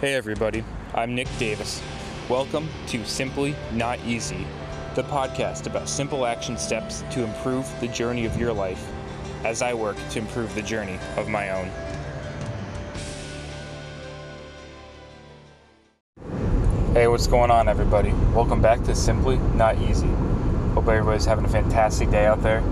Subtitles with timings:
[0.00, 0.62] Hey everybody,
[0.94, 1.82] I'm Nick Davis.
[2.28, 4.46] Welcome to Simply Not Easy,
[4.94, 8.92] the podcast about simple action steps to improve the journey of your life
[9.44, 11.68] as I work to improve the journey of my own.
[16.92, 18.12] Hey, what's going on, everybody?
[18.32, 20.06] Welcome back to Simply Not Easy.
[20.74, 22.62] Hope everybody's having a fantastic day out there.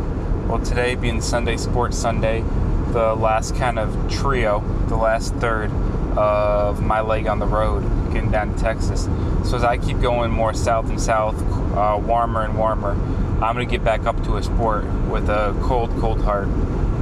[0.46, 2.42] Well, today being Sunday Sports Sunday,
[2.92, 5.72] the last kind of trio, the last third
[6.16, 9.04] of my leg on the road getting down to Texas.
[9.48, 11.40] So as I keep going more south and south,
[11.76, 12.92] uh, warmer and warmer,
[13.42, 16.48] I'm going to get back up to a sport with a cold, cold heart.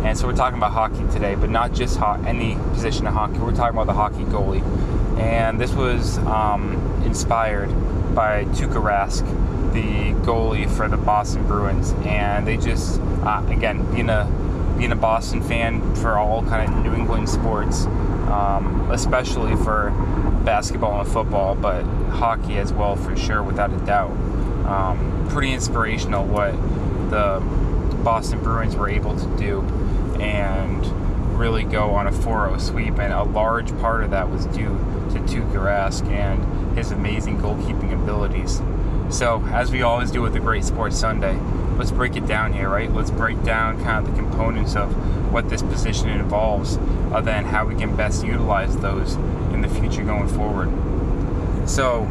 [0.04, 3.38] And so we're talking about hockey today, but not just ho- any position of hockey.
[3.38, 4.62] We're talking about the hockey goalie.
[5.18, 7.68] And this was um, inspired
[8.14, 9.24] by Tuukka Rask,
[9.72, 11.92] the goalie for the Boston Bruins.
[12.04, 14.28] And they just, uh, again, being a
[14.76, 17.86] being a Boston fan for all kind of New England sports,
[18.30, 19.90] um, especially for
[20.44, 24.10] basketball and football, but hockey as well for sure, without a doubt.
[24.66, 26.52] Um, pretty inspirational what
[27.10, 27.40] the
[28.02, 29.60] Boston Bruins were able to do
[30.20, 30.86] and
[31.38, 34.78] really go on a 4-0 sweep, and a large part of that was due
[35.12, 38.60] to Tuukka and his amazing goalkeeping abilities.
[39.10, 41.38] So, as we always do with the Great Sports Sunday,
[41.76, 42.92] let's break it down here, right?
[42.92, 44.92] Let's break down kind of the components of
[45.34, 46.78] what this position involves,
[47.12, 49.16] uh, then how we can best utilize those
[49.52, 50.70] in the future going forward.
[51.68, 52.04] So,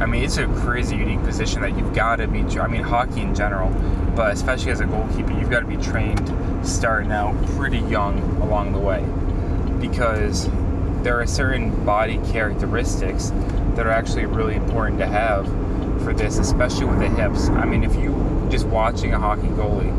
[0.00, 2.40] I mean, it's a crazy unique position that you've got to be.
[2.58, 3.68] I mean, hockey in general,
[4.16, 6.32] but especially as a goalkeeper, you've got to be trained
[6.66, 9.04] starting out pretty young along the way,
[9.78, 10.48] because
[11.02, 13.30] there are certain body characteristics
[13.74, 15.46] that are actually really important to have
[16.02, 17.48] for this, especially with the hips.
[17.50, 19.92] I mean, if you just watching a hockey goalie,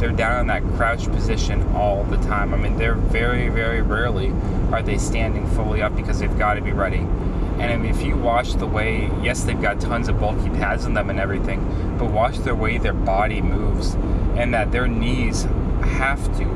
[0.00, 2.54] they're down in that crouched position all the time.
[2.54, 4.32] I mean, they're very, very rarely
[4.72, 6.98] are they standing fully up because they've got to be ready.
[6.98, 10.86] And I mean, if you watch the way, yes, they've got tons of bulky pads
[10.86, 13.94] in them and everything, but watch the way their body moves
[14.36, 15.42] and that their knees
[15.82, 16.46] have to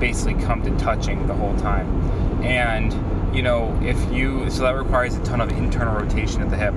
[0.00, 2.42] basically come to touching the whole time.
[2.42, 6.56] And, you know, if you, so that requires a ton of internal rotation of the
[6.56, 6.74] hip.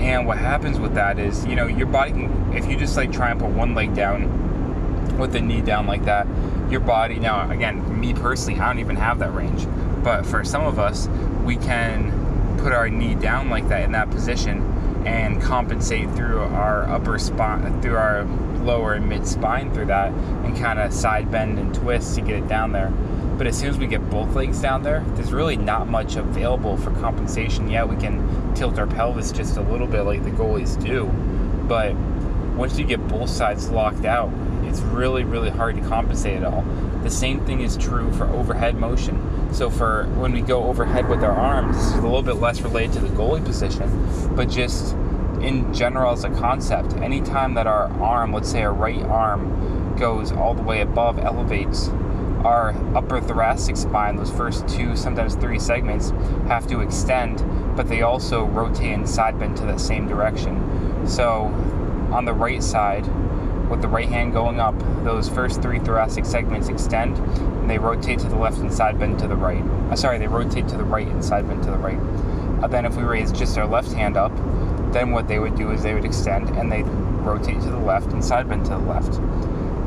[0.00, 3.12] And what happens with that is, you know, your body can, if you just like
[3.12, 4.47] try and put one leg down
[5.12, 6.26] with the knee down like that,
[6.70, 9.66] your body, now again, me personally, I don't even have that range.
[10.02, 11.08] But for some of us,
[11.44, 14.62] we can put our knee down like that in that position
[15.06, 18.24] and compensate through our upper spine, through our
[18.64, 22.36] lower and mid spine through that, and kind of side bend and twist to get
[22.36, 22.92] it down there.
[23.38, 26.76] But as soon as we get both legs down there, there's really not much available
[26.76, 27.70] for compensation.
[27.70, 31.06] Yeah, we can tilt our pelvis just a little bit like the goalies do,
[31.68, 31.94] but
[32.58, 34.30] once you get both sides locked out,
[34.64, 36.62] it's really, really hard to compensate at all.
[37.02, 39.54] The same thing is true for overhead motion.
[39.54, 42.60] So for when we go overhead with our arms, this is a little bit less
[42.60, 44.94] related to the goalie position, but just
[45.40, 50.32] in general as a concept, anytime that our arm, let's say our right arm, goes
[50.32, 51.88] all the way above, elevates,
[52.44, 56.10] our upper thoracic spine, those first two, sometimes three segments,
[56.48, 57.38] have to extend,
[57.76, 61.06] but they also rotate and side bend to the same direction.
[61.06, 61.46] So
[62.12, 63.06] on the right side,
[63.68, 64.74] with the right hand going up,
[65.04, 69.18] those first three thoracic segments extend and they rotate to the left and side bend
[69.18, 69.62] to the right.
[69.90, 71.98] Uh, sorry, they rotate to the right and side bend to the right.
[72.62, 74.32] Uh, then if we raise just our left hand up,
[74.92, 78.10] then what they would do is they would extend and they rotate to the left
[78.12, 79.20] and side bend to the left.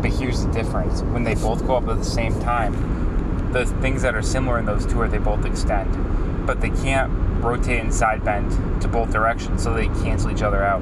[0.01, 1.01] But here's the difference.
[1.01, 4.65] When they both go up at the same time, the things that are similar in
[4.65, 6.45] those two are they both extend.
[6.45, 7.11] But they can't
[7.43, 10.81] rotate and side bend to both directions, so they cancel each other out.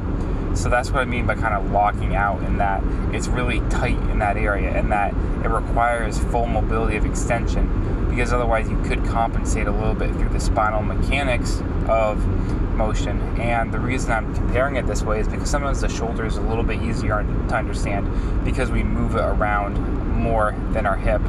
[0.60, 2.84] So that's what I mean by kind of locking out in that
[3.16, 5.14] it's really tight in that area and that
[5.46, 10.28] it requires full mobility of extension because otherwise you could compensate a little bit through
[10.28, 12.28] the spinal mechanics of
[12.76, 13.22] motion.
[13.40, 16.42] And the reason I'm comparing it this way is because sometimes the shoulder is a
[16.42, 19.80] little bit easier to understand because we move it around
[20.14, 21.22] more than our hip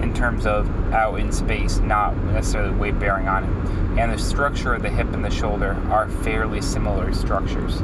[0.00, 3.98] in terms of out in space, not necessarily weight bearing on it.
[3.98, 7.82] And the structure of the hip and the shoulder are fairly similar structures.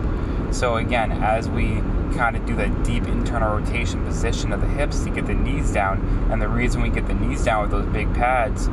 [0.53, 1.81] So again, as we
[2.15, 5.73] kind of do that deep internal rotation position of the hips to get the knees
[5.73, 8.69] down, and the reason we get the knees down with those big pads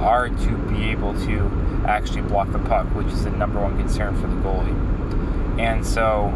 [0.00, 1.50] are to be able to
[1.86, 5.58] actually block the puck, which is the number one concern for the goalie.
[5.58, 6.28] And so,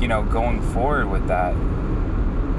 [0.00, 1.54] you know, going forward with that,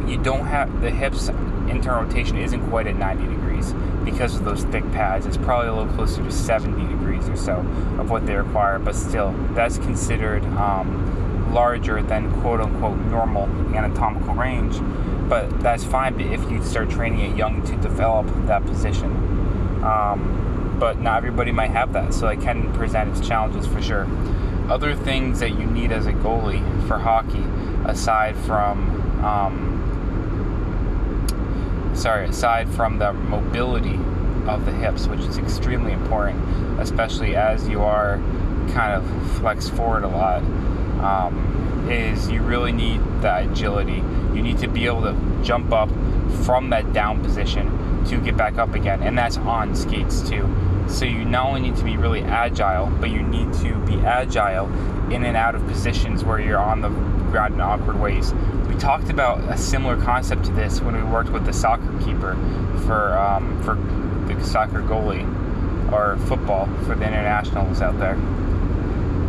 [0.07, 1.29] you don't have the hips
[1.69, 3.73] internal rotation isn't quite at 90 degrees
[4.03, 5.25] because of those thick pads.
[5.25, 7.57] It's probably a little closer to 70 degrees or so
[7.99, 11.22] of what they require, but still, that's considered um,
[11.53, 13.43] larger than quote unquote normal
[13.75, 14.75] anatomical range.
[15.29, 19.11] But that's fine if you start training it young to develop that position.
[19.83, 24.07] Um, but not everybody might have that, so it can present its challenges for sure.
[24.69, 27.43] Other things that you need as a goalie for hockey,
[27.85, 29.73] aside from um,
[31.95, 33.99] sorry, aside from the mobility
[34.47, 36.41] of the hips, which is extremely important,
[36.79, 38.17] especially as you are
[38.73, 40.41] kind of flex forward a lot,
[41.03, 44.01] um, is you really need the agility.
[44.35, 45.89] You need to be able to jump up
[46.43, 50.49] from that down position to get back up again, and that's on skates too.
[50.87, 54.67] So you not only need to be really agile, but you need to be agile
[55.11, 56.89] in and out of positions where you're on the
[57.31, 58.33] ground in awkward ways.
[58.67, 62.35] We talked about a similar concept to this when we worked with the soccer keeper
[62.85, 63.75] for um, for
[64.31, 65.23] the soccer goalie
[65.91, 68.15] or football for the internationals out there.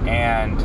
[0.06, 0.60] And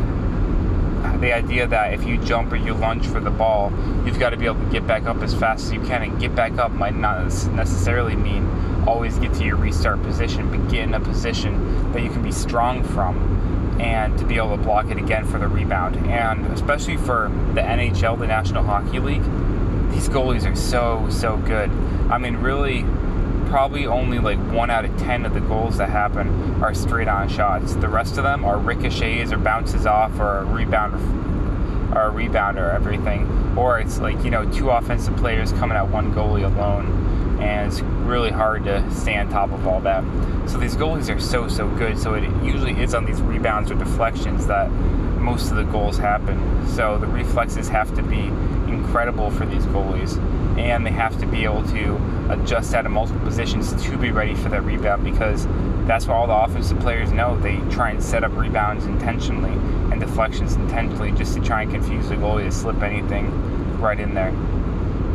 [1.19, 3.71] the idea that if you jump or you lunge for the ball,
[4.05, 6.03] you've got to be able to get back up as fast as you can.
[6.03, 8.45] And get back up might not necessarily mean
[8.87, 12.31] always get to your restart position, but get in a position that you can be
[12.31, 15.95] strong from and to be able to block it again for the rebound.
[16.09, 19.23] And especially for the NHL, the National Hockey League,
[19.91, 21.69] these goalies are so, so good.
[22.09, 22.85] I mean, really,
[23.49, 26.27] probably only like one out of ten of the goals that happen
[26.63, 27.75] are straight on shots.
[27.75, 30.93] The rest of them are ricochets or bounces off or a rebound
[31.95, 33.27] or a rebounder or everything.
[33.57, 37.39] Or it's like, you know, two offensive players coming at one goalie alone.
[37.41, 40.03] And it's really hard to stay on top of all that.
[40.49, 41.97] So these goalies are so, so good.
[41.97, 46.67] So it usually is on these rebounds or deflections that most of the goals happen.
[46.67, 48.31] So the reflexes have to be
[48.89, 50.17] incredible for these goalies,
[50.57, 54.33] and they have to be able to adjust out of multiple positions to be ready
[54.33, 55.45] for that rebound because
[55.85, 57.39] that's what all the offensive players know.
[57.39, 59.51] They try and set up rebounds intentionally
[59.91, 64.15] and deflections intentionally just to try and confuse the goalie to slip anything right in
[64.15, 64.29] there.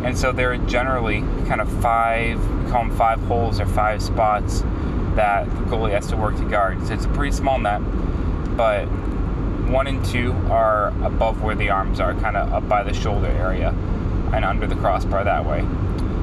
[0.04, 4.02] And so there are generally kind of five, we call them five holes or five
[4.02, 4.60] spots
[5.16, 6.86] that the goalie has to work to guard.
[6.86, 7.80] So it's a pretty small net,
[8.56, 8.86] but
[9.74, 13.26] one and two are above where the arms are, kind of up by the shoulder
[13.26, 13.70] area
[14.32, 15.66] and under the crossbar that way.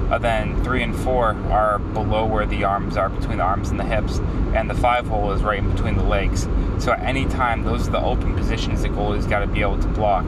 [0.09, 3.77] Uh, then three and four are below where the arms are, between the arms and
[3.77, 4.19] the hips,
[4.55, 6.47] and the five hole is right in between the legs.
[6.79, 9.81] So at any time, those are the open positions the goalie's got to be able
[9.81, 10.25] to block.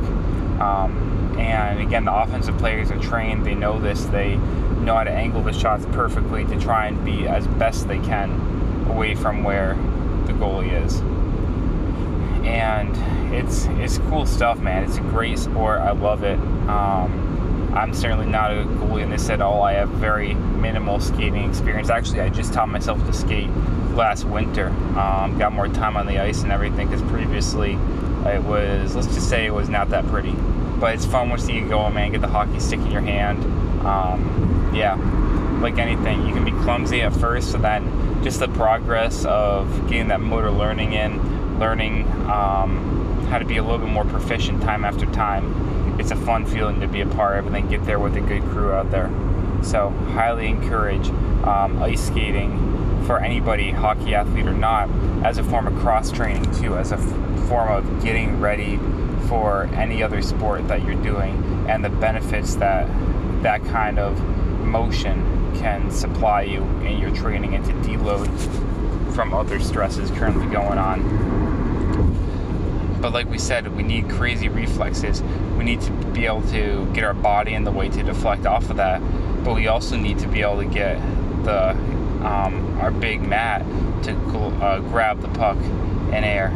[0.59, 4.03] Um, and again, the offensive players are trained; they know this.
[4.03, 7.99] They know how to angle the shots perfectly to try and be as best they
[7.99, 9.75] can away from where
[10.25, 11.01] the goalie is
[12.53, 14.83] and it's it's cool stuff, man.
[14.83, 15.79] It's a great sport.
[15.79, 16.39] I love it.
[16.69, 19.63] Um, I'm certainly not a goalie in this at all.
[19.63, 21.89] I have very minimal skating experience.
[21.89, 23.49] Actually, I just taught myself to skate
[23.95, 24.67] last winter.
[24.95, 27.73] Um, got more time on the ice and everything because previously
[28.25, 30.33] it was, let's just say, it was not that pretty.
[30.79, 32.11] But it's fun once you get going, man.
[32.11, 33.43] Get the hockey stick in your hand.
[33.83, 34.95] Um, yeah,
[35.59, 40.09] like anything, you can be clumsy at first, so then just the progress of getting
[40.09, 41.19] that motor learning in
[41.63, 45.97] learning um, how to be a little bit more proficient time after time.
[45.97, 48.19] It's a fun feeling to be a part of and then get there with a
[48.19, 49.09] good crew out there.
[49.63, 51.07] So, highly encourage
[51.45, 52.51] um, ice skating
[53.05, 54.89] for anybody, hockey athlete or not,
[55.23, 58.77] as a form of cross training too, as a f- form of getting ready
[59.29, 62.89] for any other sport that you're doing and the benefits that
[63.41, 64.21] that kind of
[64.59, 68.27] motion can supply you in your training and to deload
[69.13, 71.52] from other stresses currently going on.
[73.03, 75.21] But like we said, we need crazy reflexes.
[75.57, 78.69] We need to be able to get our body in the way to deflect off
[78.69, 79.01] of that.
[79.43, 81.01] But we also need to be able to get
[81.43, 81.71] the
[82.25, 83.65] um, our big mat
[84.03, 86.47] to uh, grab the puck in air.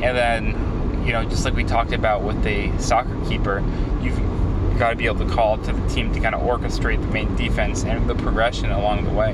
[0.00, 3.58] And then, you know, just like we talked about with the soccer keeper,
[4.00, 4.16] you've
[4.78, 7.34] got to be able to call to the team to kind of orchestrate the main
[7.34, 9.32] defense and the progression along the way.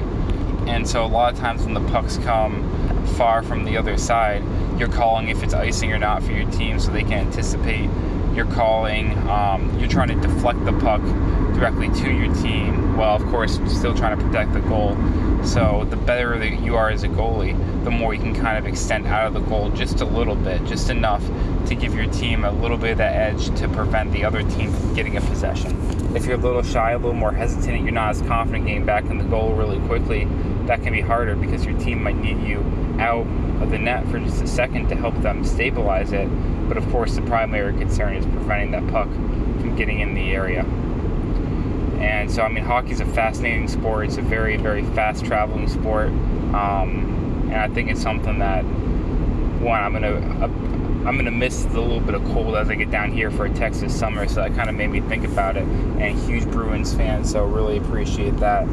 [0.66, 2.62] And so a lot of times when the pucks come
[3.06, 4.42] far from the other side,
[4.78, 7.88] you're calling if it's icing or not for your team so they can anticipate.
[8.34, 11.00] You're calling, um, you're trying to deflect the puck
[11.54, 14.94] directly to your team while, of course, still trying to protect the goal.
[15.42, 18.66] So, the better that you are as a goalie, the more you can kind of
[18.66, 21.24] extend out of the goal just a little bit, just enough
[21.66, 24.72] to give your team a little bit of that edge to prevent the other team
[24.72, 25.74] from getting a possession.
[26.14, 29.04] If you're a little shy, a little more hesitant, you're not as confident getting back
[29.04, 30.26] in the goal really quickly,
[30.66, 32.58] that can be harder because your team might need you
[32.98, 33.26] out
[33.62, 36.26] of the net for just a second to help them stabilize it.
[36.68, 40.64] But of course, the primary concern is preventing that puck from getting in the area.
[42.00, 44.06] And so, I mean, hockey is a fascinating sport.
[44.06, 46.08] It's a very, very fast traveling sport.
[46.08, 50.44] Um, and I think it's something that, one, I'm going to.
[50.44, 50.76] Uh,
[51.06, 53.54] I'm gonna miss the little bit of cold as I get down here for a
[53.54, 55.62] Texas summer, so that kind of made me think about it.
[55.62, 58.66] And huge Bruins fan, so really appreciate that.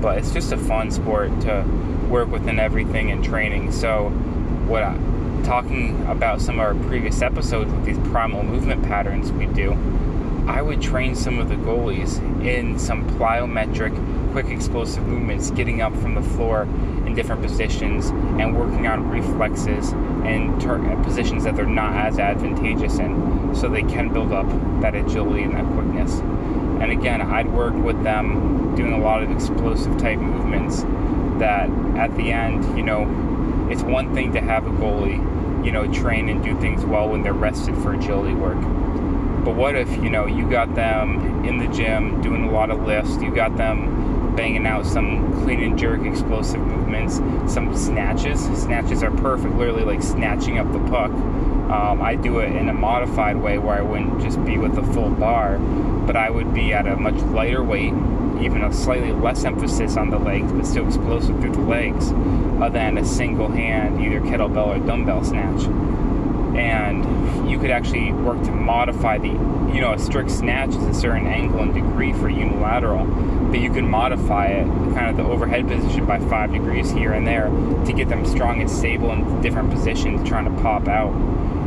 [0.00, 1.64] But it's just a fun sport to
[2.08, 3.72] work within everything in training.
[3.72, 4.08] So,
[4.66, 4.96] what I,
[5.44, 9.72] talking about some of our previous episodes with these primal movement patterns we do,
[10.46, 15.94] I would train some of the goalies in some plyometric, quick explosive movements, getting up
[15.96, 16.62] from the floor
[17.06, 18.08] in different positions
[18.40, 19.92] and working on reflexes
[20.24, 23.14] and ter- positions that they're not as advantageous in
[23.54, 24.46] so they can build up
[24.80, 26.20] that agility and that quickness.
[26.80, 30.82] And again, I'd work with them doing a lot of explosive type movements
[31.38, 35.18] that at the end, you know, it's one thing to have a goalie,
[35.64, 38.60] you know, train and do things well when they're rested for agility work.
[39.44, 42.84] But what if, you know, you got them in the gym doing a lot of
[42.84, 47.16] lifts, you got them banging out some clean and jerk explosive movements,
[47.52, 48.40] some snatches.
[48.62, 51.10] Snatches are perfect, literally like snatching up the puck.
[51.68, 54.82] Um, I do it in a modified way where I wouldn't just be with a
[54.94, 57.92] full bar, but I would be at a much lighter weight,
[58.40, 62.10] even a slightly less emphasis on the legs, but still explosive through the legs,
[62.62, 65.66] other than a single hand, either kettlebell or dumbbell snatch.
[66.56, 70.94] And you could actually work to modify the, you know, a strict snatch is a
[70.94, 73.04] certain angle and degree for unilateral,
[73.50, 77.26] but you can modify it, kind of the overhead position by five degrees here and
[77.26, 77.48] there
[77.84, 81.12] to get them strong and stable in different positions, trying to pop out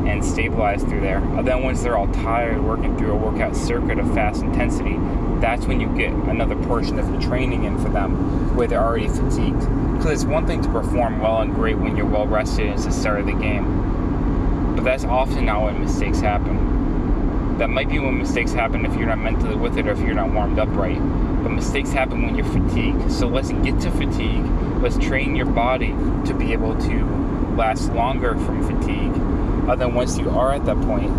[0.07, 1.17] and stabilize through there.
[1.17, 4.97] And then once they're all tired working through a workout circuit of fast intensity,
[5.39, 9.07] that's when you get another portion of the training in for them where they're already
[9.07, 9.61] fatigued.
[9.97, 12.85] Because it's one thing to perform well and great when you're well rested and it's
[12.85, 14.75] the start of the game.
[14.75, 17.57] But that's often not when mistakes happen.
[17.57, 20.13] That might be when mistakes happen if you're not mentally with it or if you're
[20.13, 20.99] not warmed up right.
[21.43, 23.11] But mistakes happen when you're fatigued.
[23.11, 24.45] So let's get to fatigue.
[24.81, 25.89] Let's train your body
[26.25, 27.05] to be able to
[27.55, 29.13] last longer from fatigue.
[29.69, 31.11] And then once you are at that point,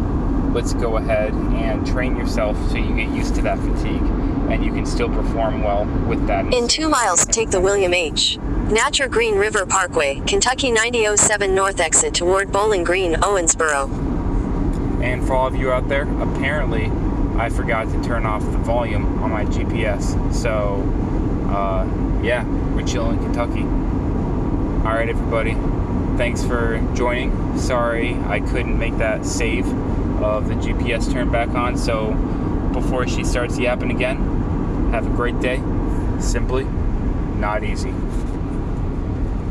[0.53, 4.03] let's go ahead and train yourself so you get used to that fatigue
[4.51, 6.53] and you can still perform well with that.
[6.53, 8.39] In two miles, take the William H.
[8.69, 13.91] Natcher Green River Parkway, Kentucky 9007 North exit toward Bowling Green, Owensboro.
[15.03, 16.87] And for all of you out there, apparently
[17.39, 20.35] I forgot to turn off the volume on my GPS.
[20.35, 20.83] So,
[21.51, 21.85] uh,
[22.23, 22.45] yeah,
[22.75, 23.63] we're chilling in Kentucky.
[23.63, 25.57] All right, everybody.
[26.17, 27.59] Thanks for joining.
[27.59, 29.67] Sorry I couldn't make that save
[30.23, 31.77] of the GPS turned back on.
[31.77, 32.13] So,
[32.73, 34.19] before she starts yapping again,
[34.93, 35.63] have a great day.
[36.21, 36.65] Simply
[37.37, 37.93] not easy.